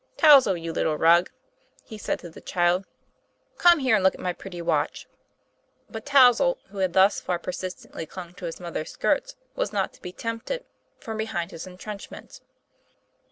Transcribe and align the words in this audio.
Touzle, 0.17 0.57
you 0.59 0.73
little 0.73 0.97
rogue," 0.97 1.29
he 1.83 1.95
said 1.95 2.17
to 2.17 2.29
the 2.31 2.41
child, 2.41 2.85
"come 3.59 3.77
here 3.77 3.93
and 3.93 4.03
look 4.03 4.15
at 4.15 4.19
my 4.19 4.33
pretty 4.33 4.59
watch." 4.59 5.05
But 5.91 6.07
Touzle, 6.07 6.57
who 6.69 6.79
had 6.79 6.93
thus 6.93 7.19
far 7.21 7.37
persistently 7.37 8.07
clung 8.07 8.33
to 8.33 8.45
his 8.45 8.59
mother's 8.59 8.89
skirts, 8.89 9.35
was 9.55 9.71
not 9.71 9.93
to 9.93 10.01
be 10.01 10.11
tempted 10.11 10.65
from 10.99 11.19
222 11.19 11.19
TOM 11.19 11.19
PLA 11.19 11.19
YFA1R. 11.19 11.19
behind 11.19 11.51
his 11.51 11.67
intrenchments. 11.67 12.41